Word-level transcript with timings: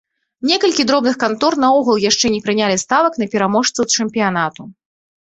Некалькі 0.51 0.85
дробных 0.91 1.15
кантор 1.23 1.57
наогул 1.63 1.99
яшчэ 2.05 2.31
не 2.37 2.39
прынялі 2.47 2.79
ставак 2.85 3.21
на 3.25 3.29
пераможцаў 3.35 3.83
чэмпіянату. 3.99 4.67